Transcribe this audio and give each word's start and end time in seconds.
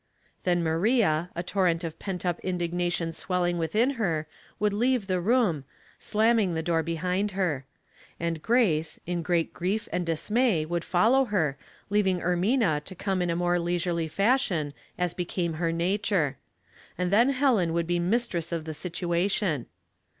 Then 0.45 0.63
Maria, 0.63 1.29
a 1.35 1.43
torrent 1.43 1.83
of 1.83 1.99
pent 1.99 2.25
up 2.25 2.39
indignation 2.39 3.13
swelling 3.13 3.59
within 3.59 3.91
her, 4.01 4.25
would 4.57 4.73
leave 4.73 5.05
the 5.05 5.21
room, 5.21 5.63
158 5.99 5.99
Household 5.99 5.99
Puzzles, 5.99 6.11
slamming 6.11 6.53
the 6.55 6.63
door 6.63 6.83
behind 6.83 7.31
her; 7.37 7.65
and 8.19 8.41
Grace, 8.41 8.99
in 9.05 9.21
great 9.21 9.53
grief 9.53 9.87
and 9.93 10.03
dismay, 10.03 10.65
would 10.65 10.83
follow 10.83 11.25
her, 11.25 11.55
leav 11.91 12.07
ing 12.07 12.19
Ermina 12.19 12.83
to 12.83 12.95
come 12.95 13.21
in 13.21 13.29
a 13.29 13.35
more 13.35 13.59
leisurely 13.59 14.07
fashion, 14.07 14.73
as 14.97 15.13
became 15.13 15.53
her 15.61 15.71
nature; 15.71 16.39
and 16.97 17.11
then 17.13 17.29
Helen 17.29 17.71
would 17.71 17.85
be 17.85 17.99
mistress 17.99 18.51
of 18.51 18.65
the 18.65 18.73
situation. 18.73 19.67